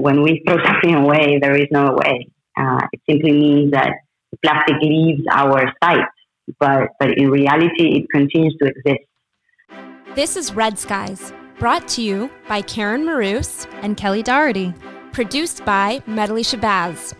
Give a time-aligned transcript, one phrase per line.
[0.00, 2.28] when we throw something away, there is no way.
[2.56, 3.92] Uh, it simply means that
[4.44, 6.06] plastic leaves our sight,
[6.58, 9.06] but, but in reality, it continues to exist.
[10.14, 14.74] This is Red Skies, brought to you by Karen Maroos and Kelly Doherty,
[15.12, 17.14] produced by Medley Shabazz.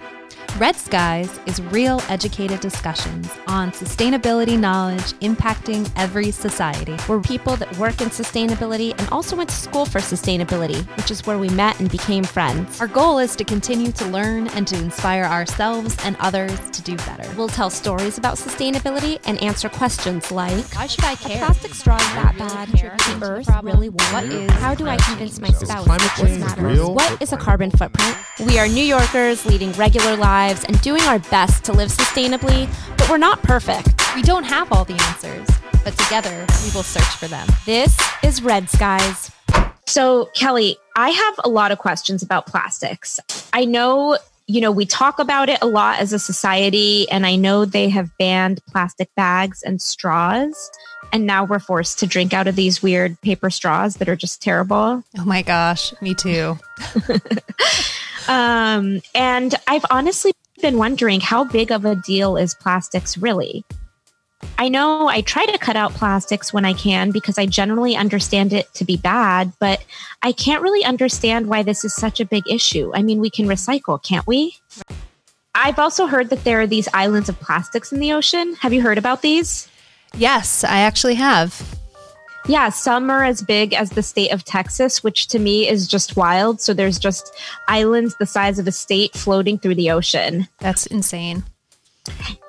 [0.59, 6.96] Red Skies is real educated discussions on sustainability knowledge impacting every society.
[7.09, 11.25] We're people that work in sustainability and also went to school for sustainability, which is
[11.27, 12.79] where we met and became friends.
[12.79, 16.95] Our goal is to continue to learn and to inspire ourselves and others to do
[16.96, 17.26] better.
[17.39, 21.37] We'll tell stories about sustainability and answer questions like Why should I care?
[21.37, 22.68] A plastic straw is that bad?
[22.68, 24.12] The earth really warm?
[24.12, 26.64] What is How do I convince my spouse that this matters?
[26.79, 26.95] real?
[26.95, 28.17] What is a carbon footprint?
[28.45, 33.11] We are New Yorkers leading regular lives and doing our best to live sustainably, but
[33.11, 33.89] we're not perfect.
[34.17, 35.47] We don't have all the answers,
[35.84, 36.31] but together
[36.64, 37.47] we will search for them.
[37.67, 39.31] This is Red Skies.
[39.86, 43.20] So, Kelly, I have a lot of questions about plastics.
[43.53, 47.37] I know, you know, we talk about it a lot as a society, and I
[47.37, 50.70] know they have banned plastic bags and straws.
[51.12, 54.41] And now we're forced to drink out of these weird paper straws that are just
[54.41, 55.03] terrible.
[55.19, 56.56] Oh my gosh, me too.
[58.29, 63.65] Um, and I've honestly been wondering how big of a deal is plastics really?
[64.59, 68.53] I know I try to cut out plastics when I can because I generally understand
[68.53, 69.85] it to be bad, but
[70.23, 72.91] I can't really understand why this is such a big issue.
[72.95, 74.57] I mean, we can recycle, can't we?
[75.55, 78.55] I've also heard that there are these islands of plastics in the ocean.
[78.57, 79.69] Have you heard about these?
[80.15, 81.80] Yes, I actually have.
[82.47, 86.17] Yeah, some are as big as the state of Texas, which to me is just
[86.17, 86.61] wild.
[86.61, 87.35] So there's just
[87.69, 90.49] islands the size of a state floating through the ocean.
[90.59, 91.45] That's insane.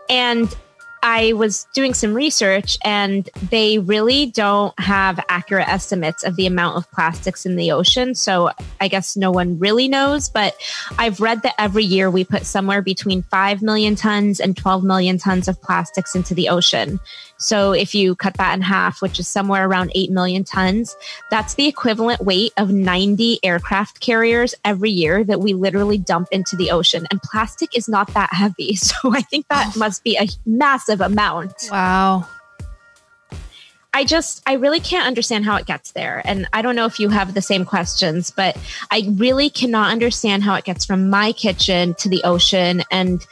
[0.10, 0.56] And
[1.04, 6.78] I was doing some research, and they really don't have accurate estimates of the amount
[6.78, 8.14] of plastics in the ocean.
[8.16, 10.56] So I guess no one really knows, but
[10.98, 15.18] I've read that every year we put somewhere between 5 million tons and 12 million
[15.18, 17.00] tons of plastics into the ocean.
[17.42, 20.96] So if you cut that in half, which is somewhere around 8 million tons,
[21.32, 26.56] that's the equivalent weight of 90 aircraft carriers every year that we literally dump into
[26.56, 27.08] the ocean.
[27.10, 28.78] And plastic is not that heavy.
[28.92, 29.80] So I think that oh.
[29.80, 31.70] must be a massive amount.
[31.72, 32.28] Wow.
[33.94, 36.22] I just, I really can't understand how it gets there.
[36.26, 38.58] And I don't know if you have the same questions, but
[38.90, 42.84] I really cannot understand how it gets from my kitchen to the ocean.
[42.90, 43.26] And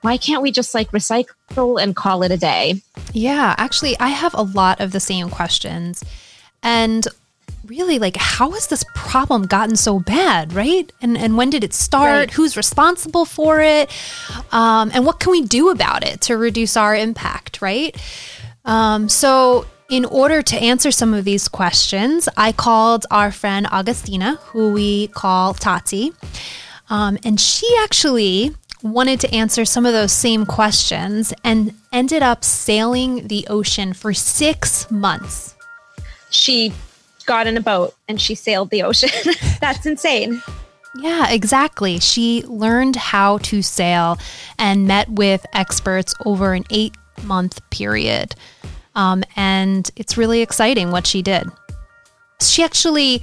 [0.00, 2.82] why can't we just like recycle and call it a day?
[3.12, 6.02] Yeah, actually, I have a lot of the same questions.
[6.62, 7.06] And
[7.68, 10.90] really, like, how has this problem gotten so bad, right?
[11.00, 12.18] And, and when did it start?
[12.18, 12.30] Right.
[12.30, 13.90] Who's responsible for it?
[14.52, 17.96] Um, and what can we do about it to reduce our impact, right?
[18.64, 24.38] Um, so, in order to answer some of these questions, I called our friend Agustina,
[24.38, 26.12] who we call Tati.
[26.90, 32.44] Um, and she actually wanted to answer some of those same questions and ended up
[32.44, 35.54] sailing the ocean for six months.
[36.30, 36.72] She
[37.26, 39.10] got in a boat and she sailed the ocean.
[39.60, 40.42] That's insane.
[40.98, 41.98] Yeah, exactly.
[41.98, 44.18] She learned how to sail
[44.58, 48.34] and met with experts over an eight month period.
[48.94, 51.46] Um, and it's really exciting what she did.
[52.40, 53.22] She actually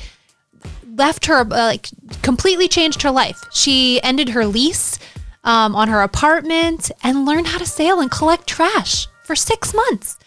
[0.96, 1.90] left her, uh, like,
[2.22, 3.44] completely changed her life.
[3.52, 5.00] She ended her lease
[5.44, 10.18] um, on her apartment and learned how to sail and collect trash for six months.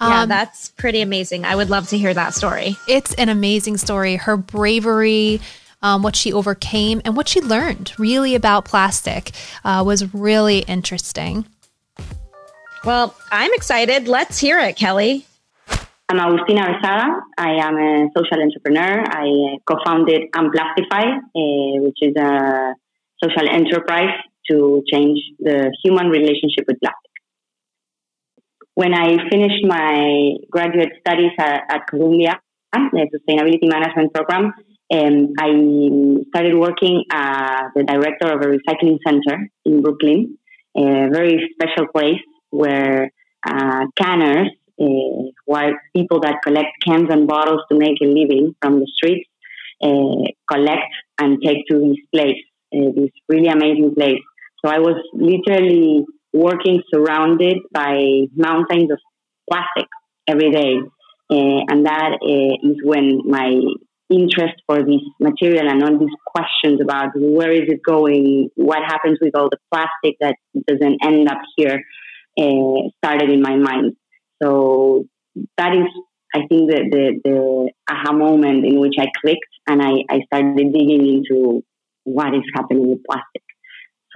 [0.00, 1.44] Yeah, Um, that's pretty amazing.
[1.44, 2.76] I would love to hear that story.
[2.88, 4.16] it's an amazing story.
[4.16, 5.40] Her bravery,
[5.82, 9.32] um, what she overcame, and what she learned really about plastic
[9.64, 11.46] uh, was really interesting.
[12.84, 14.06] Well, I'm excited.
[14.06, 15.26] Let's hear it, Kelly.
[16.08, 17.20] I'm Agustina Besada.
[17.36, 19.02] I am a social entrepreneur.
[19.10, 22.74] I uh, co-founded Unplastify, uh, which is a
[23.22, 24.14] social enterprise
[24.48, 27.05] to change the human relationship with plastic.
[28.76, 32.38] When I finished my graduate studies at, at Columbia,
[32.74, 34.52] the sustainability management program,
[34.92, 35.48] um, I
[36.28, 40.36] started working as the director of a recycling center in Brooklyn,
[40.76, 42.20] a very special place
[42.50, 43.10] where
[43.46, 44.48] uh, canners,
[44.78, 44.84] uh,
[45.46, 49.26] who are people that collect cans and bottles to make a living from the streets,
[49.82, 52.42] uh, collect and take to this place,
[52.74, 54.20] uh, this really amazing place.
[54.62, 56.04] So I was literally
[56.36, 58.98] working surrounded by mountains of
[59.50, 59.88] plastic
[60.26, 60.74] every day.
[61.28, 63.50] Uh, and that uh, is when my
[64.08, 69.18] interest for this material and all these questions about where is it going, what happens
[69.20, 70.36] with all the plastic that
[70.68, 71.82] doesn't end up here,
[72.38, 73.96] uh, started in my mind.
[74.40, 75.06] So
[75.56, 75.88] that is,
[76.34, 80.72] I think, the, the, the aha moment in which I clicked and I, I started
[80.72, 81.64] digging into
[82.04, 83.42] what is happening with plastic.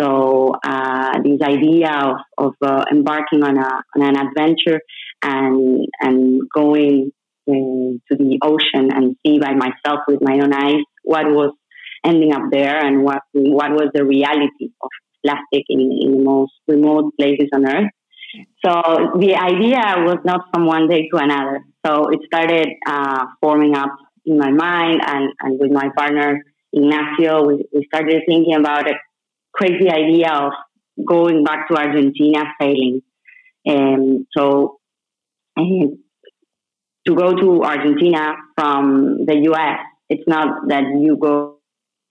[0.00, 4.80] So uh, this idea of, of uh, embarking on, a, on an adventure
[5.22, 7.12] and and going
[7.48, 11.52] uh, to the ocean and see by myself with my own eyes what was
[12.04, 14.90] ending up there and what what was the reality of
[15.22, 17.90] plastic in, in the most remote places on earth.
[18.64, 18.80] So
[19.18, 21.60] the idea was not from one day to another.
[21.84, 23.90] So it started uh, forming up
[24.24, 26.42] in my mind and, and with my partner
[26.72, 28.94] Ignacio, we, we started thinking about a
[29.52, 30.52] crazy idea of
[31.06, 33.02] going back to Argentina sailing.
[33.64, 34.78] And so
[35.56, 35.98] and
[37.06, 41.58] to go to Argentina from the US, it's not that you go,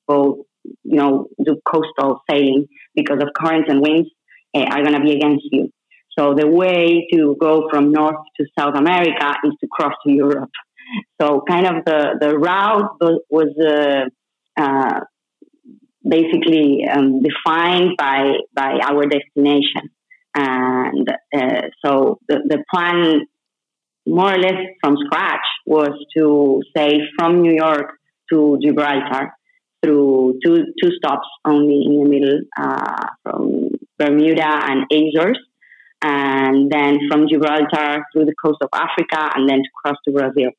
[0.08, 0.46] go
[0.84, 4.10] you know, do coastal sailing because of currents and winds
[4.56, 5.70] uh, are going to be against you.
[6.18, 10.50] So the way to go from North to South America is to cross to Europe.
[11.22, 12.98] So kind of the, the route
[13.30, 15.00] was uh, uh,
[16.10, 19.90] basically um, defined by, by our destination.
[20.36, 23.26] And uh, so the, the plan,
[24.08, 27.94] more or less from scratch, was to sail from New York
[28.32, 29.34] to Gibraltar
[29.84, 35.40] through two, two stops only in the middle uh, from Bermuda and Azores,
[36.02, 40.52] and then from Gibraltar through the coast of Africa and then to cross to Brazil.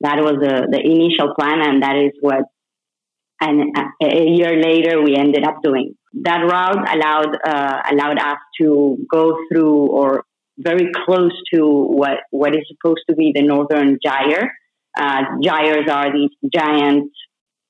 [0.00, 2.44] That was the, the initial plan, and that is what
[3.40, 5.94] and a year later we ended up doing.
[6.22, 10.24] That route allowed uh, allowed us to go through or
[10.58, 14.52] very close to what what is supposed to be the northern gyre.
[14.98, 17.10] Uh, gyres are these giant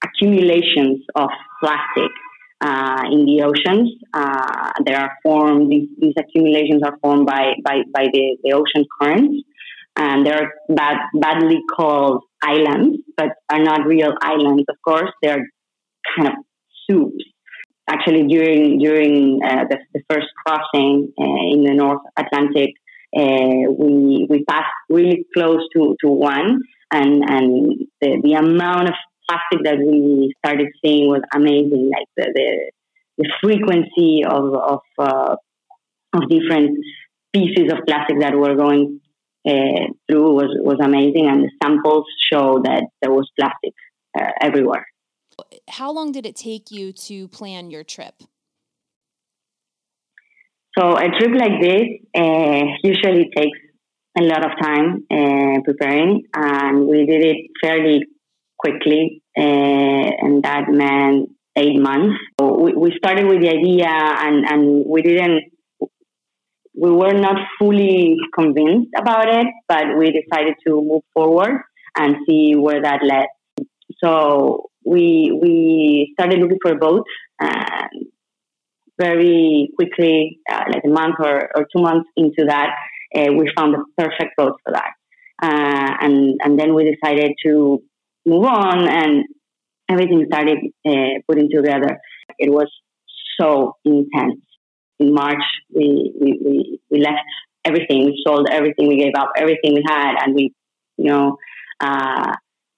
[0.05, 1.29] accumulations of
[1.61, 2.13] plastic
[2.61, 3.93] uh, in the oceans.
[4.15, 8.87] Uh, they are formed; these, these accumulations are formed by by, by the, the ocean
[9.01, 9.43] currents,
[9.97, 14.65] and they're bad, badly called islands, but are not real islands.
[14.69, 15.49] Of course, they're
[16.15, 16.35] kind of
[16.89, 17.25] soups.
[17.89, 22.71] Actually, during during uh, the, the, first crossing uh, in the North Atlantic,
[23.17, 26.63] uh, we we passed really close to, to one,
[26.93, 28.95] and and the, the amount of
[29.29, 31.91] plastic that we started seeing was amazing.
[31.93, 32.71] Like the the,
[33.19, 35.37] the frequency of of uh,
[36.13, 36.77] of different
[37.33, 39.01] pieces of plastic that were going
[39.47, 43.75] uh, through was was amazing, and the samples show that there was plastic
[44.19, 44.87] uh, everywhere
[45.69, 48.15] how long did it take you to plan your trip?
[50.79, 53.59] So a trip like this uh, usually takes
[54.19, 58.01] a lot of time uh, preparing, and we did it fairly
[58.59, 62.17] quickly, uh, and that meant eight months.
[62.39, 65.45] So we, we started with the idea, and, and we didn't,
[66.75, 71.63] we were not fully convinced about it, but we decided to move forward
[71.97, 73.27] and see where that led.
[74.05, 77.11] So we we started looking for boats
[77.41, 78.07] and
[78.99, 82.71] very quickly, uh, like a month or, or two months into that,
[83.15, 84.93] uh, we found the perfect boat for that.
[85.43, 87.83] Uh, and and then we decided to
[88.25, 89.25] move on, and
[89.91, 91.99] everything started uh, putting together.
[92.39, 92.71] It was
[93.39, 94.41] so intense.
[94.99, 95.45] In March,
[95.75, 97.19] we, we, we, we left
[97.67, 98.07] everything.
[98.07, 98.89] We sold everything.
[98.89, 100.55] We gave up everything we had, and we,
[100.97, 101.37] you know,
[101.81, 102.33] uh,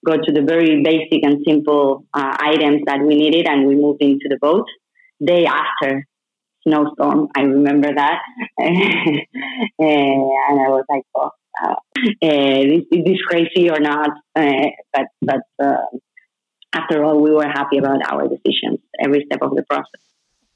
[0.09, 4.03] go to the very basic and simple uh, items that we needed, and we moved
[4.03, 4.67] into the boat.
[5.25, 6.07] Day after
[6.67, 8.21] snowstorm, I remember that,
[8.59, 9.25] and
[9.79, 11.31] I was like, "Oh,
[11.63, 11.75] uh,
[12.23, 15.87] is, is, this crazy or not?" Uh, but but uh,
[16.73, 20.03] after all, we were happy about our decisions every step of the process.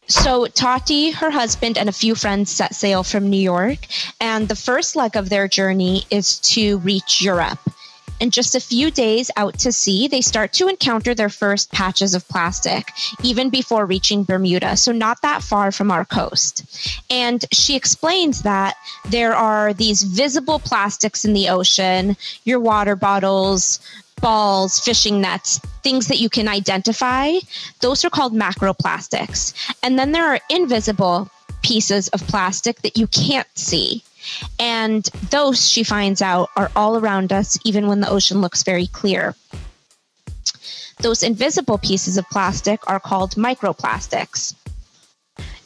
[0.09, 3.78] So, Tati, her husband, and a few friends set sail from New York,
[4.21, 7.61] and the first leg of their journey is to reach Europe.
[8.23, 12.14] And just a few days out to sea, they start to encounter their first patches
[12.14, 12.93] of plastic,
[13.25, 14.76] even before reaching Bermuda.
[14.76, 16.64] So, not that far from our coast.
[17.11, 18.76] And she explains that
[19.09, 23.81] there are these visible plastics in the ocean, your water bottles,
[24.21, 27.33] balls, fishing nets, things that you can identify.
[27.81, 29.52] Those are called macroplastics.
[29.83, 31.29] And then there are invisible
[31.62, 34.05] pieces of plastic that you can't see.
[34.59, 38.87] And those, she finds out, are all around us, even when the ocean looks very
[38.87, 39.35] clear.
[41.00, 44.55] Those invisible pieces of plastic are called microplastics.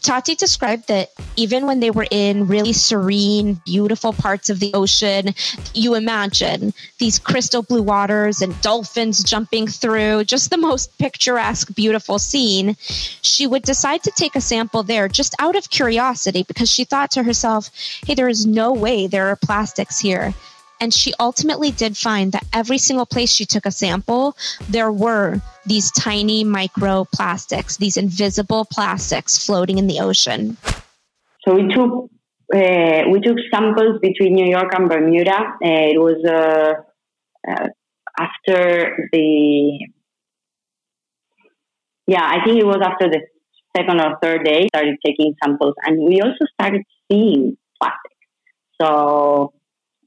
[0.06, 5.34] Tati described that even when they were in really serene, beautiful parts of the ocean,
[5.74, 12.20] you imagine these crystal blue waters and dolphins jumping through, just the most picturesque, beautiful
[12.20, 12.76] scene.
[13.22, 17.10] She would decide to take a sample there just out of curiosity because she thought
[17.10, 17.70] to herself,
[18.06, 20.34] hey, there is no way there are plastics here.
[20.80, 24.36] And she ultimately did find that every single place she took a sample,
[24.68, 30.56] there were these tiny microplastics, these invisible plastics floating in the ocean.
[31.46, 32.10] So we took
[32.54, 35.36] uh, we took samples between New York and Bermuda.
[35.36, 37.68] Uh, it was uh, uh
[38.18, 39.78] after the
[42.06, 43.20] yeah, I think it was after the
[43.76, 48.16] second or third day started taking samples, and we also started seeing plastic.
[48.80, 49.52] So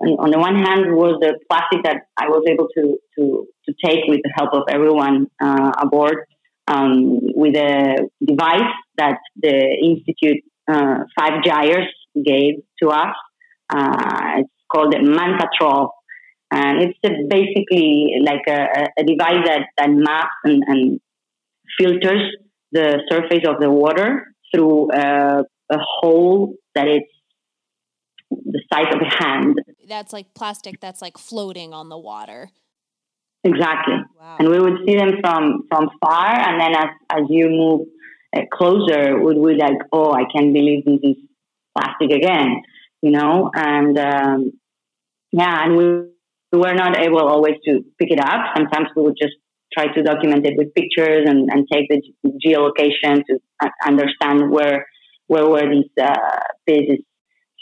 [0.01, 4.06] on the one hand was the plastic that I was able to to, to take
[4.08, 6.25] with the help of everyone uh, aboard
[6.68, 13.15] um, with a device that the institute uh, five gyres gave to us.
[13.70, 15.94] Uh, it's called the Manta Trawl,
[16.51, 21.00] and it's basically like a, a, device that, that maps and, and
[21.79, 22.36] filters
[22.72, 27.01] the surface of the water through a, a hole that is
[28.46, 29.62] the size of a hand.
[29.88, 32.51] That's like plastic that's like floating on the water.
[33.43, 33.96] Exactly.
[34.19, 34.36] Wow.
[34.39, 37.88] And we would see them from from far, and then as as you move
[38.36, 41.17] uh, closer, would we like, oh, I can't believe this is
[41.75, 42.62] plastic again,
[43.01, 43.50] you know?
[43.53, 44.51] And um,
[45.31, 45.86] yeah, and we,
[46.51, 48.53] we were not able always to pick it up.
[48.55, 49.36] Sometimes we would just
[49.74, 52.01] try to document it with pictures and, and take the
[52.46, 53.39] geolocation to
[53.86, 54.88] understand where
[55.27, 56.15] where were these uh,
[56.67, 57.05] pieces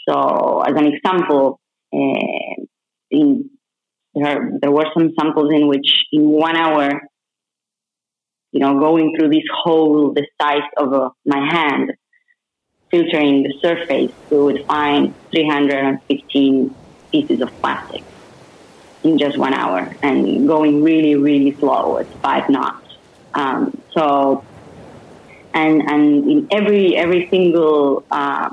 [0.08, 1.60] so, as an example,
[1.92, 2.64] uh,
[3.10, 3.50] in,
[4.14, 7.02] there, there were some samples in which, in one hour,
[8.52, 11.92] you know, going through this hole the size of uh, my hand,
[12.90, 16.74] filtering the surface, we would find 315
[17.12, 18.02] pieces of plastic
[19.04, 22.96] in just one hour and going really, really slow at five knots.
[23.34, 24.42] Um, so,
[25.52, 28.50] and and in every every single uh,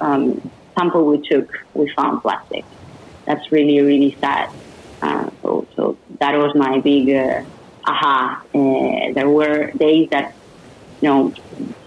[0.00, 0.47] um,
[0.78, 2.64] sample we took, we found plastic.
[3.26, 4.46] That's really, really sad.
[5.02, 7.42] Uh, so, so that was my big uh,
[7.86, 8.42] aha.
[8.54, 10.32] Uh, there were days that,
[11.00, 11.32] you know,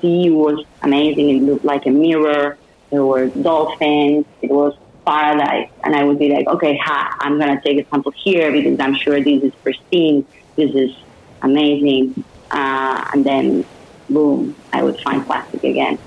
[0.02, 1.30] sea was amazing.
[1.30, 2.58] It looked like a mirror.
[2.92, 4.26] There were dolphins.
[4.42, 4.74] It was
[5.06, 5.70] paradise.
[5.84, 8.78] And I would be like, okay, ha, I'm going to take a sample here because
[8.80, 10.28] I'm sure this is pristine.
[10.58, 10.92] This is
[11.42, 12.26] amazing.
[12.52, 13.66] Uh, and then,
[14.10, 15.98] boom, I would find plastic again.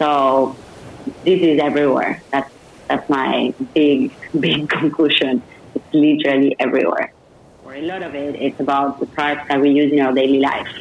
[0.00, 0.58] So
[1.22, 2.24] this is everywhere.
[2.32, 2.48] That's
[2.88, 5.44] that's my big big conclusion.
[5.74, 7.08] It's literally everywhere.
[7.62, 10.40] For a lot of it, it's about the products that we use in our daily
[10.40, 10.72] life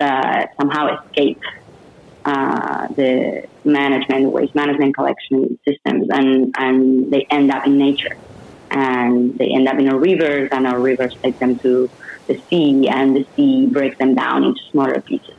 [0.00, 1.38] that somehow escape
[2.24, 8.16] uh, the management, waste management collection systems, and and they end up in nature,
[8.70, 11.88] and they end up in our rivers, and our rivers take them to
[12.28, 15.36] the sea, and the sea breaks them down into smaller pieces.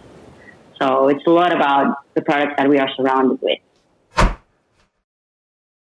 [0.82, 3.59] So it's a lot about the products that we are surrounded with.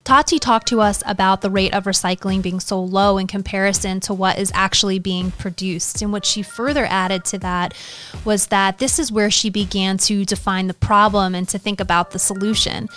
[0.04, 4.14] Tati talked to us about the rate of recycling being so low in comparison to
[4.14, 6.02] what is actually being produced.
[6.02, 7.74] And what she further added to that
[8.26, 12.12] was that this is where she began to define the problem and to think about
[12.12, 12.90] the solution.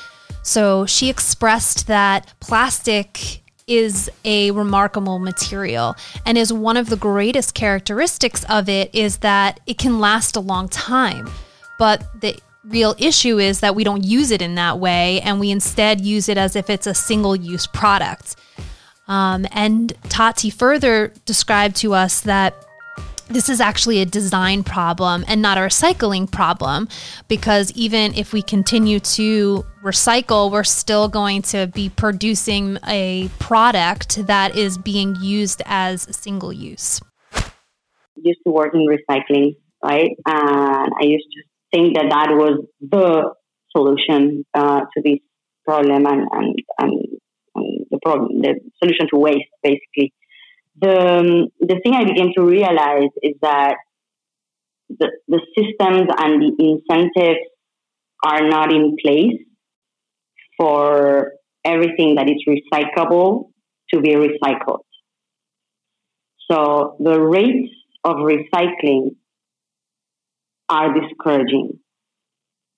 [0.42, 7.54] So she expressed that plastic is a remarkable material and is one of the greatest
[7.54, 11.28] characteristics of it is that it can last a long time.
[11.78, 15.50] But the real issue is that we don't use it in that way and we
[15.50, 18.36] instead use it as if it's a single use product.
[19.08, 22.54] Um, and Tati further described to us that
[23.28, 26.88] this is actually a design problem and not a recycling problem
[27.26, 34.26] because even if we continue to recycle, we're still going to be producing a product
[34.26, 37.00] that is being used as single use.
[38.16, 40.10] Used to work in recycling, right?
[40.26, 41.42] And I used to
[41.72, 43.34] think that that was the
[43.74, 45.18] solution uh, to this
[45.64, 47.04] problem and, and, and,
[47.54, 50.12] and, the problem, the solution to waste, basically.
[50.80, 53.76] The, um, the thing I began to realize is that
[54.90, 57.40] the, the systems and the incentives
[58.24, 59.40] are not in place
[60.58, 61.32] for
[61.64, 63.50] everything that is recyclable
[63.92, 64.80] to be recycled.
[66.50, 67.72] So the rates
[68.04, 69.16] of recycling
[70.68, 71.78] are discouraging.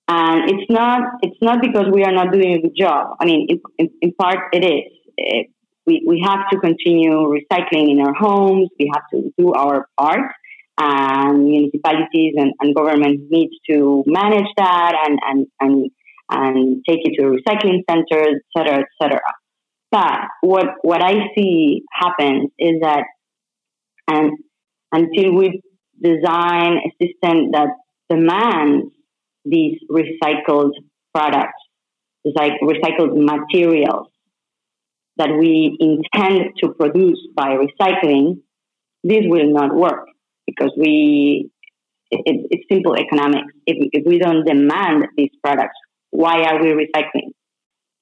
[0.07, 3.15] And it's not it's not because we are not doing a good job.
[3.21, 4.91] I mean, in, in, in part it is.
[5.17, 5.47] It,
[5.85, 8.69] we, we have to continue recycling in our homes.
[8.79, 10.31] We have to do our part,
[10.79, 15.91] and municipalities and, and government needs to manage that and and and
[16.31, 19.33] and take it to recycling centers, et cetera, et cetera.
[19.91, 23.03] But what what I see happens is that,
[24.07, 24.31] and
[24.91, 25.61] until we
[26.01, 27.69] design a system that
[28.09, 28.91] demands
[29.45, 30.71] these recycled
[31.13, 31.59] products,
[32.23, 34.07] like recycled materials,
[35.17, 38.41] that we intend to produce by recycling,
[39.03, 40.07] this will not work
[40.45, 41.49] because we
[42.11, 43.53] it, it's simple economics.
[43.65, 45.77] If, if we don't demand these products,
[46.09, 47.33] why are we recycling?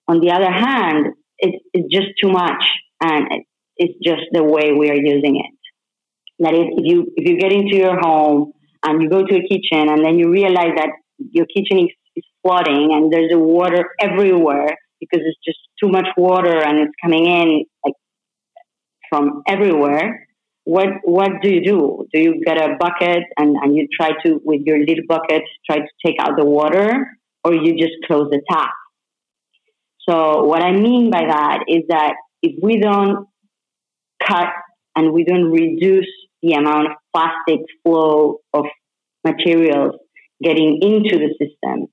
[0.07, 1.07] On the other hand,
[1.39, 2.63] it's, it's just too much,
[3.01, 3.27] and
[3.75, 5.56] it's just the way we are using it.
[6.39, 8.53] That is, if you if you get into your home
[8.83, 12.23] and you go to a kitchen and then you realize that your kitchen is, is
[12.43, 17.25] flooding and there's a water everywhere because it's just too much water and it's coming
[17.25, 17.93] in like
[19.09, 20.27] from everywhere.
[20.63, 22.05] What what do you do?
[22.13, 25.77] Do you get a bucket and, and you try to with your little bucket try
[25.77, 27.07] to take out the water
[27.43, 28.71] or you just close the tap?
[30.07, 33.27] So what I mean by that is that if we don't
[34.25, 34.49] cut
[34.95, 36.07] and we don't reduce
[36.41, 38.65] the amount of plastic flow of
[39.25, 39.95] materials
[40.41, 41.87] getting into the system,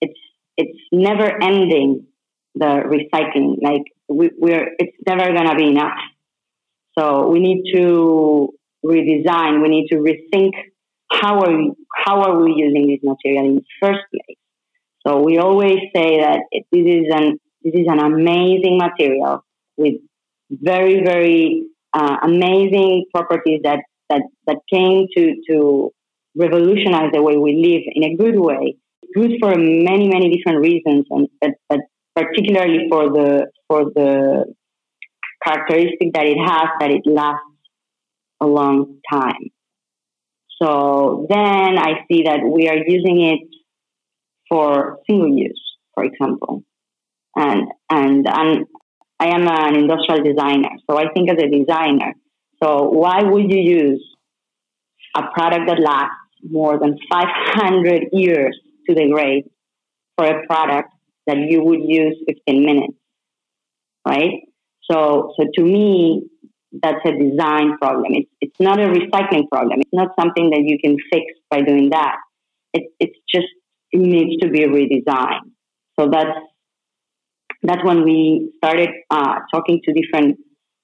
[0.00, 0.18] it's
[0.56, 2.06] it's never ending
[2.54, 3.56] the recycling.
[3.62, 5.98] Like we, we're, it's never gonna be enough.
[6.98, 8.52] So we need to
[8.84, 9.62] redesign.
[9.62, 10.52] We need to rethink
[11.10, 14.38] how are we, how are we using this material in the first place.
[15.06, 19.44] So we always say that it, this is an this is an amazing material
[19.76, 19.94] with
[20.50, 21.64] very very
[21.98, 25.90] uh, amazing properties that that that came to to
[26.44, 28.76] revolutionize the way we live in a good way.
[29.14, 31.80] Good for many many different reasons, and but, but
[32.14, 34.44] particularly for the for the
[35.44, 37.44] characteristic that it has that it lasts
[38.40, 39.44] a long time.
[40.60, 43.40] So then I see that we are using it
[44.48, 45.62] for single use,
[45.94, 46.64] for example.
[47.36, 48.66] And, and, and
[49.20, 52.14] I am an industrial designer, so I think as a designer.
[52.62, 54.04] So why would you use
[55.16, 58.58] a product that lasts more than 500 years
[58.88, 59.44] to degrade
[60.16, 60.90] for a product
[61.26, 62.94] that you would use 15 minutes,
[64.06, 64.42] right?
[64.90, 66.28] So, so to me,
[66.72, 68.12] that's a design problem.
[68.14, 69.80] It's, it's not a recycling problem.
[69.80, 72.16] It's not something that you can fix by doing that.
[72.72, 73.46] It, it's just,
[73.92, 75.50] it needs to be redesigned.
[75.98, 76.38] So that's,
[77.62, 80.38] that's when we started uh, talking to different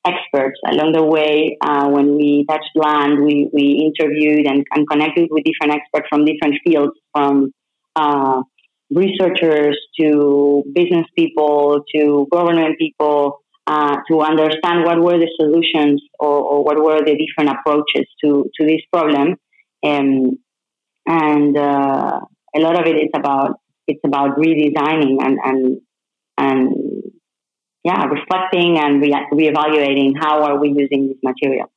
[0.07, 1.57] experts along the way.
[1.61, 6.25] Uh, when we touched land, we, we interviewed and, and connected with different experts from
[6.25, 7.53] different fields, from
[7.97, 8.43] uh,
[8.91, 16.39] researchers to business people to government people uh, to understand what were the solutions or,
[16.39, 19.37] or, what were the different approaches to, to this problem.
[19.83, 20.39] Um,
[21.07, 22.21] and uh,
[22.57, 25.81] a lot of it is about it's about redesigning and and
[26.39, 26.73] and
[27.85, 31.71] yeah, reflecting and re- reevaluating how are we using this material.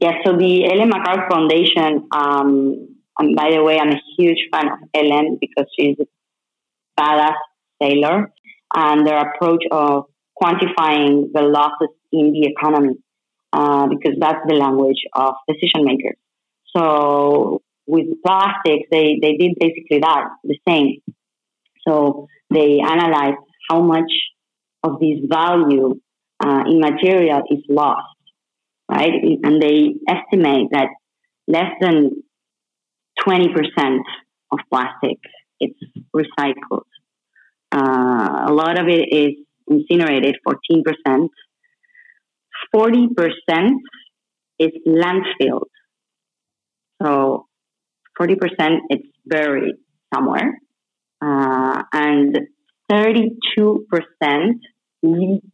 [0.00, 2.08] Yeah, so the Ellen MacArthur Foundation.
[2.12, 7.34] Um, and by the way, I'm a huge fan of Ellen because she's a badass
[7.82, 8.32] sailor,
[8.74, 10.04] and their approach of
[10.40, 12.94] quantifying the losses in the economy
[13.52, 16.16] uh, because that's the language of decision makers.
[16.76, 21.00] So with plastics, they, they did basically that, the same.
[21.86, 24.10] So they analyzed how much
[24.82, 26.00] of this value
[26.40, 28.06] uh, in material is lost,
[28.90, 29.12] right?
[29.42, 30.88] And they estimate that
[31.46, 32.22] less than
[33.26, 33.48] 20%
[34.52, 35.18] of plastic
[35.60, 35.70] is
[36.14, 36.84] recycled.
[37.72, 39.34] Uh, a lot of it is
[39.66, 41.28] incinerated 14%.
[42.74, 43.70] 40%
[44.58, 45.70] is landfilled.
[47.02, 47.46] So
[48.18, 48.36] 40%
[48.90, 49.74] it's buried
[50.14, 50.58] somewhere.
[51.20, 52.38] Uh, and
[52.90, 53.78] 32%
[55.02, 55.46] leaks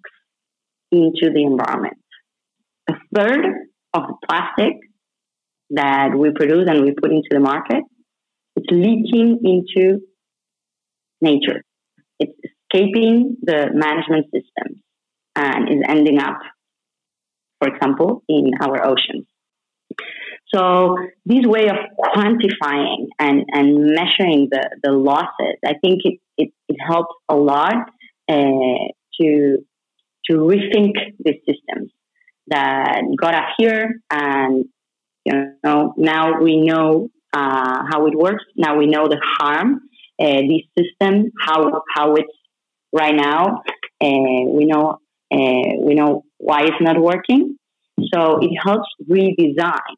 [0.93, 1.99] into the environment.
[2.89, 3.45] A third
[3.95, 4.75] of the plastic
[5.71, 7.83] that we produce and we put into the market
[8.57, 10.01] is leaking into
[11.21, 11.63] nature.
[12.21, 12.33] It's
[12.73, 14.83] escaping the management system
[15.35, 16.39] and is ending up,
[17.61, 19.27] for example, in our oceans.
[20.55, 26.51] So this way of quantifying and, and measuring the, the losses, I think it, it,
[26.69, 27.91] it helps a lot
[28.29, 28.87] uh,
[29.21, 29.59] to,
[30.31, 30.95] to rethink
[31.25, 31.91] these systems
[32.49, 34.67] that got us here and
[35.25, 35.33] you
[35.65, 39.81] know now we know uh, how it works now we know the harm
[40.21, 42.29] uh, this system how how it's
[42.95, 43.63] right now.
[44.01, 44.99] Uh, we know
[45.33, 47.57] uh, we know why it's not working.
[48.13, 49.95] So it helps redesign.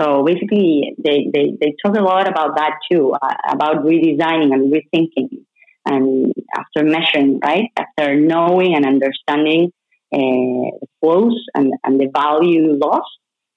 [0.00, 4.72] So basically, they, they, they talk a lot about that too, uh, about redesigning and
[4.72, 5.45] rethinking.
[5.86, 9.72] And after measuring, right, after knowing and understanding
[10.12, 13.08] uh, the flows and, and the value lost,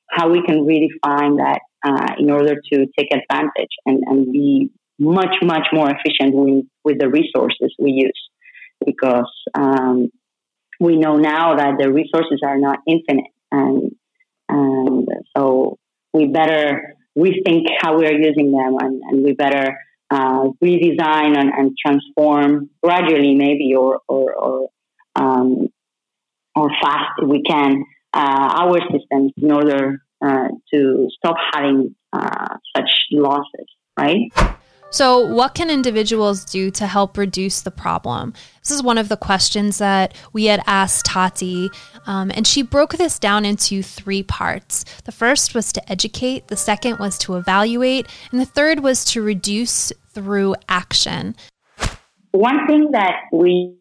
[0.09, 5.35] how we can redefine that uh, in order to take advantage and, and be much,
[5.41, 8.21] much more efficient with, with the resources we use.
[8.85, 10.09] Because um,
[10.79, 13.91] we know now that the resources are not infinite, and
[14.47, 15.77] and so
[16.13, 19.77] we better rethink how we are using them, and, and we better
[20.11, 24.69] uh, redesign and, and, transform gradually, maybe or or or,
[25.15, 25.67] um,
[26.55, 32.55] or fast if we can uh, our systems in order uh, to stop having uh,
[32.75, 33.67] such losses,
[33.97, 34.31] right?
[34.91, 38.33] So, what can individuals do to help reduce the problem?
[38.63, 41.69] This is one of the questions that we had asked Tati,
[42.07, 44.85] um, and she broke this down into three parts.
[45.05, 49.21] The first was to educate, the second was to evaluate, and the third was to
[49.21, 51.35] reduce through action.
[52.31, 53.75] One thing that we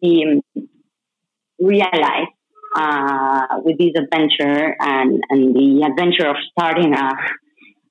[1.59, 2.31] realized
[2.75, 7.09] uh, with this adventure and, and the adventure of starting a,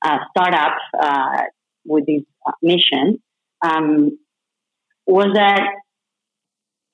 [0.04, 1.42] a startup uh,
[1.88, 2.22] with this
[2.62, 3.18] mission
[3.64, 4.18] um,
[5.07, 5.62] was that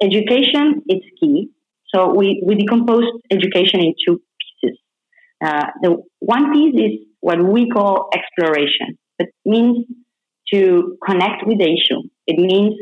[0.02, 1.50] education is key.
[1.94, 4.78] So we, we decomposed education in two pieces.
[5.44, 8.98] Uh, the one piece is what we call exploration.
[9.18, 9.87] It means
[10.52, 12.02] to connect with the issue.
[12.26, 12.74] It means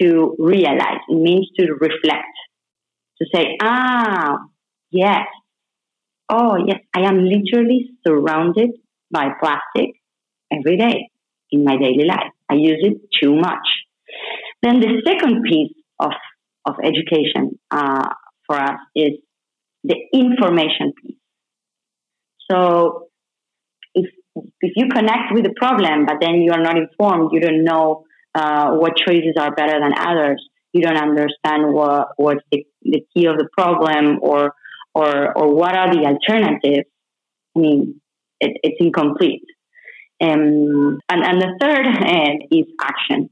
[0.00, 1.00] to realize.
[1.08, 2.34] It means to reflect.
[3.18, 4.38] To say, ah,
[4.90, 5.26] yes.
[6.28, 8.70] Oh, yes, I am literally surrounded
[9.10, 9.90] by plastic
[10.50, 11.11] every day
[11.52, 12.32] in my daily life.
[12.50, 13.66] I use it too much.
[14.62, 16.12] Then the second piece of,
[16.66, 18.08] of education uh,
[18.46, 19.12] for us is
[19.84, 21.16] the information piece.
[22.50, 23.08] So
[23.94, 24.10] if,
[24.60, 28.04] if you connect with the problem, but then you are not informed, you don't know
[28.34, 33.26] uh, what choices are better than others, you don't understand what, what's the, the key
[33.26, 34.54] of the problem or,
[34.94, 36.88] or, or what are the alternatives,
[37.56, 38.00] I mean,
[38.40, 39.44] it, it's incomplete.
[40.22, 43.28] Um, and, and the third uh, is action.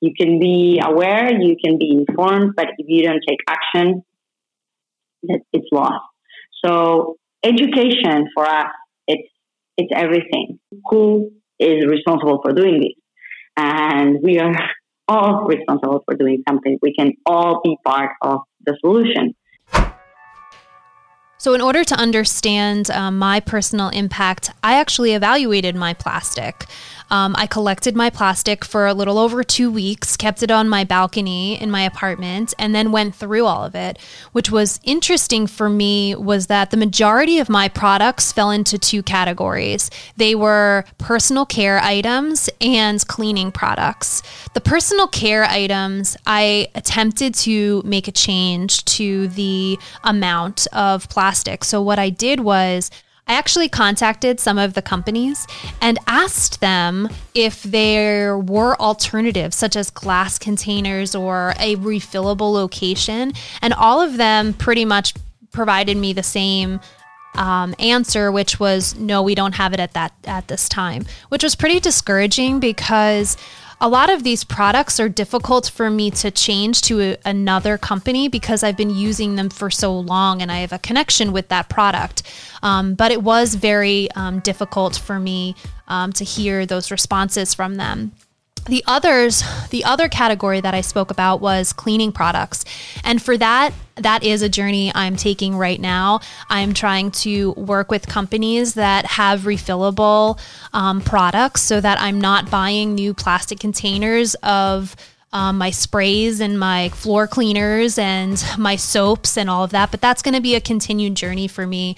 [0.00, 4.02] You can be aware, you can be informed, but if you don't take action,
[5.22, 6.04] it's lost.
[6.62, 8.66] So education for us,
[9.06, 9.28] it's
[9.78, 10.58] it's everything.
[10.90, 12.92] Who is responsible for doing this?
[13.56, 14.52] And we are
[15.08, 16.78] all responsible for doing something.
[16.82, 19.34] We can all be part of the solution.
[21.44, 26.64] So, in order to understand um, my personal impact, I actually evaluated my plastic.
[27.10, 30.84] Um, I collected my plastic for a little over two weeks, kept it on my
[30.84, 33.98] balcony in my apartment, and then went through all of it.
[34.32, 39.02] Which was interesting for me was that the majority of my products fell into two
[39.02, 39.90] categories.
[40.16, 44.22] They were personal care items and cleaning products.
[44.54, 51.33] The personal care items, I attempted to make a change to the amount of plastic.
[51.64, 52.90] So what I did was
[53.26, 55.46] I actually contacted some of the companies
[55.80, 63.32] and asked them if there were alternatives, such as glass containers or a refillable location.
[63.62, 65.14] And all of them pretty much
[65.52, 66.80] provided me the same
[67.34, 71.42] um, answer, which was no, we don't have it at that at this time, which
[71.42, 73.36] was pretty discouraging because
[73.84, 78.28] a lot of these products are difficult for me to change to a, another company
[78.28, 81.68] because I've been using them for so long and I have a connection with that
[81.68, 82.22] product.
[82.62, 85.54] Um, but it was very um, difficult for me
[85.86, 88.12] um, to hear those responses from them.
[88.66, 92.64] The others, the other category that I spoke about was cleaning products.
[93.04, 96.20] And for that, that is a journey I'm taking right now.
[96.48, 100.40] I'm trying to work with companies that have refillable
[100.72, 104.96] um, products so that I'm not buying new plastic containers of
[105.32, 109.90] um, my sprays and my floor cleaners and my soaps and all of that.
[109.90, 111.96] But that's going to be a continued journey for me.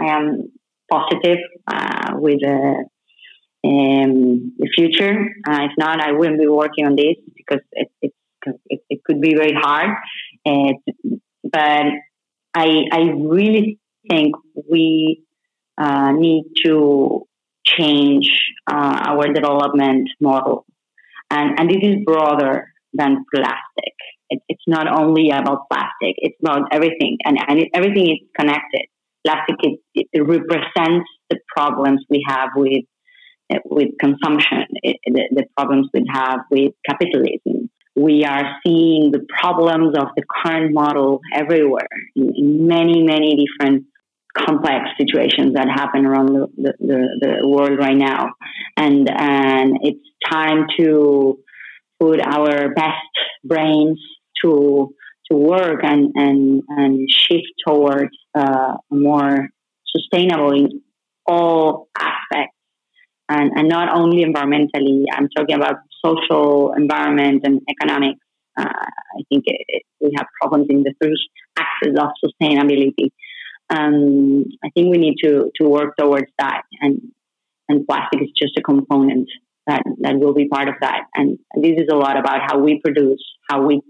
[0.00, 0.50] I am
[0.90, 1.38] positive
[1.68, 2.82] uh, with uh,
[3.64, 5.26] um, the future.
[5.48, 8.12] Uh, if not, I wouldn't be working on this because it, it,
[8.66, 9.90] it, it could be very hard.
[11.42, 11.86] But
[12.54, 14.34] I, I really think
[14.70, 15.24] we
[15.78, 17.26] uh, need to
[17.64, 18.30] change
[18.70, 20.66] uh, our development model.
[21.30, 23.94] And, and this is broader than plastic.
[24.30, 27.18] It, it's not only about plastic, it's about everything.
[27.24, 28.86] And, and everything is connected.
[29.26, 29.56] Plastic,
[29.94, 32.84] it represents the problems we have with
[33.64, 37.70] with consumption, it, the, the, problems we have with capitalism.
[37.96, 43.84] We are seeing the problems of the current model everywhere in, in many, many different
[44.36, 48.30] complex situations that happen around the, the, the, the world right now.
[48.76, 51.38] And, and it's time to
[52.00, 53.12] put our best
[53.44, 54.00] brains
[54.42, 54.94] to
[55.30, 59.48] to work and and and shift towards uh, more
[59.96, 60.82] sustainable in
[61.26, 62.23] all aspects
[63.28, 65.04] and, and not only environmentally.
[65.12, 68.20] I'm talking about social, environment, and economics.
[68.56, 71.16] Uh, I think it, it, we have problems in the three
[71.58, 73.10] axes of sustainability.
[73.70, 77.00] Um, I think we need to, to work towards that, and
[77.68, 79.28] and plastic is just a component
[79.66, 81.04] that, that will be part of that.
[81.14, 83.80] And, and this is a lot about how we produce, how we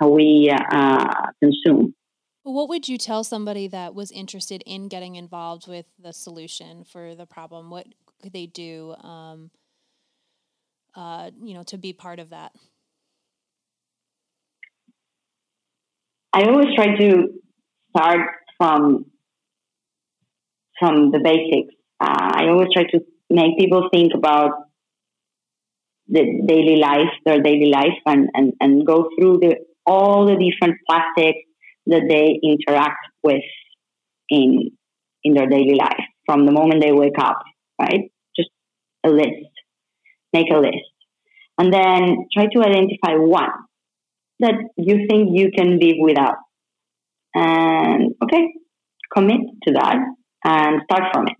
[0.00, 1.94] how we uh, consume.
[2.44, 7.16] What would you tell somebody that was interested in getting involved with the solution for
[7.16, 7.68] the problem?
[7.68, 7.88] What
[8.22, 9.50] they do, um,
[10.94, 12.52] uh, you know, to be part of that?
[16.32, 17.28] I always try to
[17.90, 18.20] start
[18.58, 19.06] from
[20.78, 21.74] from the basics.
[22.00, 23.00] Uh, I always try to
[23.30, 24.50] make people think about
[26.06, 30.78] the daily life, their daily life, and, and, and go through the all the different
[30.88, 31.40] plastics
[31.86, 33.42] that they interact with
[34.28, 34.70] in
[35.24, 37.42] in their daily life from the moment they wake up,
[37.78, 38.10] right?
[38.36, 38.50] Just
[39.04, 39.52] a list.
[40.32, 40.92] Make a list.
[41.58, 43.50] And then try to identify one
[44.40, 46.36] that you think you can live without.
[47.34, 48.52] And okay,
[49.12, 49.96] commit to that
[50.44, 51.36] and start from it.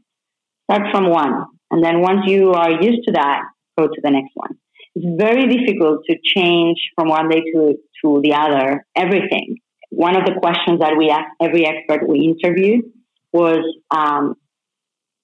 [0.70, 1.44] Start from one.
[1.70, 3.42] And then once you are used to that,
[3.78, 4.58] go to the next one.
[4.94, 9.56] It's very difficult to change from one day to, to the other everything.
[9.90, 12.84] One of the questions that we asked every expert we interviewed
[13.32, 13.60] was
[13.94, 14.34] um,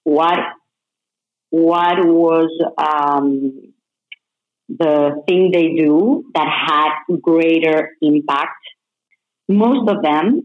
[0.04, 0.38] what
[1.54, 3.72] what was um,
[4.68, 8.58] the thing they do that had greater impact.
[9.48, 10.42] Most of them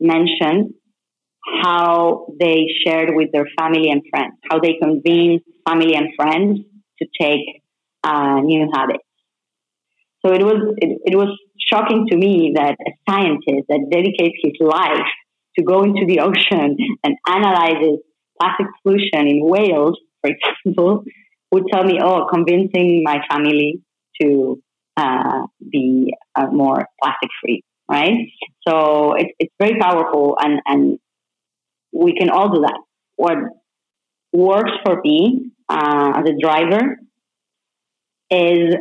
[0.00, 0.72] mentioned
[1.62, 6.60] how they shared with their family and friends, how they convinced family and friends
[7.02, 7.62] to take
[8.02, 9.04] uh, new habits.
[10.24, 11.36] So it was it, it was
[11.70, 15.10] shocking to me that a scientist that dedicates his life
[15.58, 17.98] to go into the ocean and analyzes
[18.40, 21.04] plastic pollution in whales, for example,
[21.52, 23.80] would tell me, "Oh, convincing my family
[24.20, 24.62] to
[24.96, 28.28] uh, be uh, more plastic free." Right?
[28.66, 30.98] So it's it's very powerful, and and
[31.92, 32.78] we can all do that.
[33.16, 33.36] What
[34.32, 36.98] works for me uh, as a driver
[38.30, 38.74] is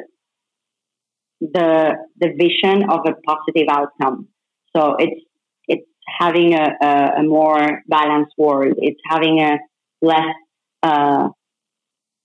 [1.41, 4.27] the the vision of a positive outcome.
[4.75, 5.21] So it's
[5.67, 5.87] it's
[6.19, 8.73] having a, a, a more balanced world.
[8.77, 9.57] It's having a
[10.01, 10.35] less
[10.83, 11.29] uh,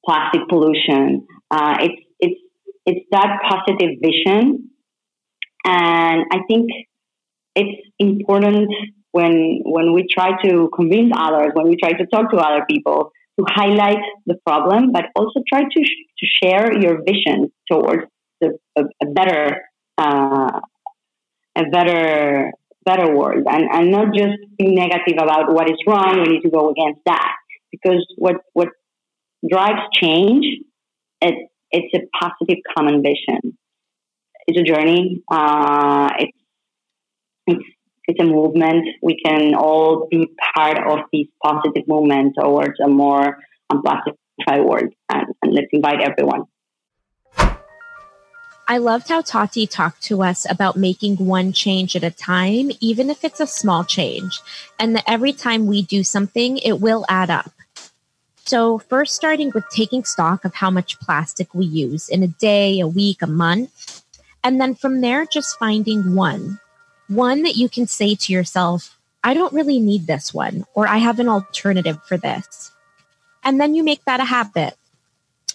[0.05, 1.27] plastic pollution.
[1.51, 2.41] Uh, it's it's
[2.87, 4.71] it's that positive vision,
[5.65, 6.71] and I think
[7.55, 8.69] it's important
[9.13, 13.13] when when we try to convince others, when we try to talk to other people,
[13.39, 18.03] to highlight the problem, but also try to sh- to share your vision towards
[18.41, 19.63] the, a, a, better
[19.99, 20.61] uh,
[21.57, 22.53] a better
[22.85, 26.21] better world, and and not just be negative about what is wrong.
[26.23, 27.33] We need to go against that
[27.75, 28.69] because what what
[29.49, 30.45] drives change
[31.21, 33.59] it it's a positive common vision.
[34.47, 35.23] It's a journey.
[35.31, 36.39] Uh, it's
[37.47, 37.65] it's
[38.07, 38.87] it's a movement.
[39.03, 43.39] We can all be part of this positive movement towards a more
[43.71, 44.93] unplastified world.
[45.11, 46.45] And, and let's invite everyone.
[48.67, 53.11] I loved how Tati talked to us about making one change at a time, even
[53.11, 54.41] if it's a small change,
[54.79, 57.51] and that every time we do something, it will add up.
[58.47, 62.81] So, first, starting with taking stock of how much plastic we use in a day,
[62.81, 64.03] a week, a month,
[64.43, 66.61] and then from there, just finding one
[67.09, 70.99] one that you can say to yourself, I don't really need this one, or I
[70.99, 72.73] have an alternative for this.
[73.43, 74.75] And then you make that a habit.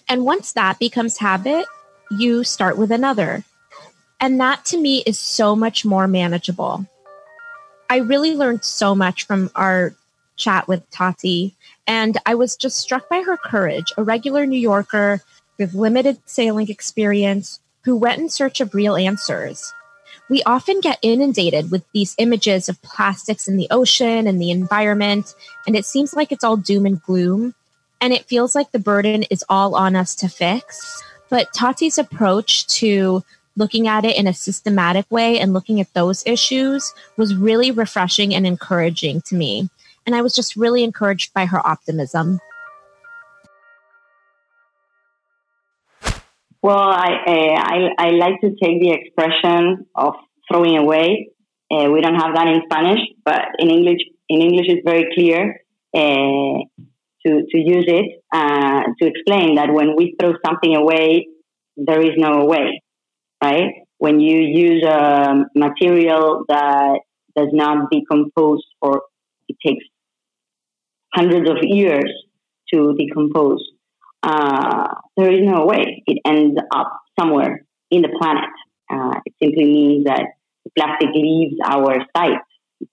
[0.08, 1.66] And once that becomes habit,
[2.10, 3.44] you start with another.
[4.20, 6.86] And that to me is so much more manageable.
[7.88, 9.94] I really learned so much from our
[10.40, 11.54] chat with Tati,
[11.86, 15.22] and I was just struck by her courage, a regular New Yorker
[15.58, 19.72] with limited sailing experience who went in search of real answers
[20.30, 25.34] we often get inundated with these images of plastics in the ocean and the environment,
[25.66, 27.54] and it seems like it's all doom and gloom.
[28.00, 31.02] And it feels like the burden is all on us to fix.
[31.28, 33.22] But Tati's approach to
[33.56, 38.34] looking at it in a systematic way and looking at those issues was really refreshing
[38.34, 39.68] and encouraging to me.
[40.10, 42.40] And I was just really encouraged by her optimism.
[46.60, 50.14] Well, I, uh, I, I like to take the expression of
[50.50, 51.28] throwing away.
[51.70, 55.60] Uh, we don't have that in Spanish, but in English, in English, it's very clear
[55.94, 56.58] uh,
[57.24, 61.28] to to use it uh, to explain that when we throw something away,
[61.76, 62.82] there is no way,
[63.40, 63.86] right?
[63.98, 66.98] When you use a material that
[67.36, 69.02] does not decompose or
[69.48, 69.84] it takes
[71.14, 72.12] hundreds of years
[72.72, 73.64] to decompose,
[74.22, 76.02] uh, there is no way.
[76.06, 78.50] It ends up somewhere in the planet.
[78.90, 80.24] Uh, it simply means that
[80.76, 82.38] plastic leaves our sight,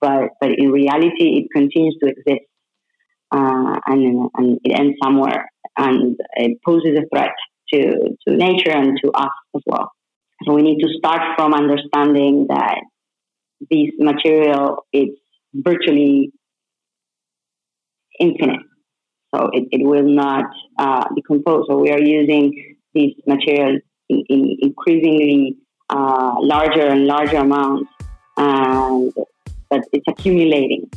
[0.00, 2.46] but, but in reality, it continues to exist
[3.30, 7.32] uh, and, and it ends somewhere and it poses a threat
[7.72, 9.92] to, to nature and to us as well.
[10.44, 12.80] So we need to start from understanding that
[13.70, 15.08] this material is
[15.52, 16.32] virtually
[18.18, 18.60] infinite.
[19.34, 20.44] So it, it will not
[20.78, 21.66] uh, decompose.
[21.68, 25.56] So we are using these materials in, in increasingly
[25.90, 27.90] uh, larger and larger amounts,
[28.36, 29.12] and
[29.70, 30.90] but it's accumulating.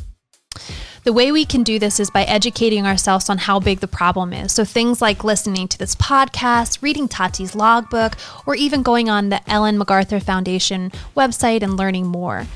[1.04, 4.32] The way we can do this is by educating ourselves on how big the problem
[4.32, 4.52] is.
[4.52, 9.50] So, things like listening to this podcast, reading Tati's logbook, or even going on the
[9.50, 12.46] Ellen MacArthur Foundation website and learning more.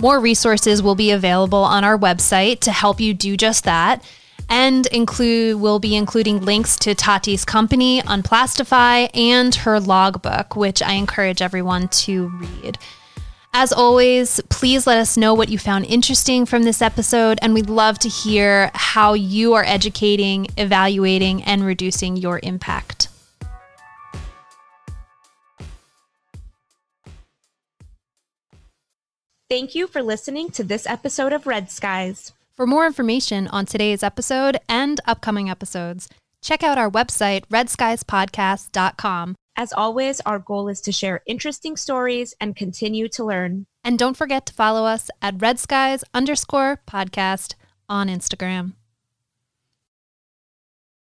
[0.00, 4.04] More resources will be available on our website to help you do just that.
[4.48, 10.92] And include we'll be including links to Tati's company, Unplastify and her logbook, which I
[10.92, 12.78] encourage everyone to read.
[13.52, 17.68] As always, please let us know what you found interesting from this episode, and we'd
[17.68, 23.08] love to hear how you are educating, evaluating, and reducing your impact.
[29.50, 32.34] Thank you for listening to this episode of Red Skies.
[32.54, 36.06] For more information on today's episode and upcoming episodes,
[36.42, 39.36] check out our website, redskiespodcast.com.
[39.56, 43.64] As always, our goal is to share interesting stories and continue to learn.
[43.82, 47.54] And don't forget to follow us at redskies underscore podcast
[47.88, 48.74] on Instagram.